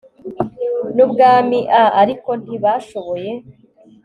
n 0.95 0.97
ubwami 1.05 1.59
a 1.81 1.83
ariko 2.01 2.29
ntibashoboye 2.41 3.31